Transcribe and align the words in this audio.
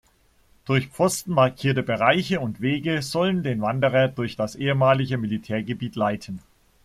Durch 0.65 0.87
Pfosten 0.87 1.31
markierte 1.35 1.83
Bereiche 1.83 2.39
und 2.39 2.59
Wege 2.59 3.03
sollen 3.03 3.43
den 3.43 3.61
Wanderer 3.61 4.07
durch 4.07 4.35
das 4.35 4.55
ehemalige 4.55 5.19
Militärgebiet 5.19 5.95
leiten. 5.95 6.39